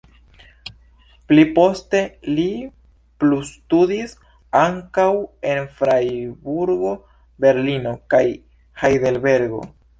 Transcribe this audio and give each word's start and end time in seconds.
Pli 1.31 1.43
poste 1.59 1.99
li 2.37 2.45
plustudis 3.23 4.17
ankaŭ 4.63 5.07
en 5.53 5.63
Frajburgo, 5.77 6.97
Berlino 7.47 7.97
kaj 8.15 8.27
Hajdelbergo. 8.85 9.65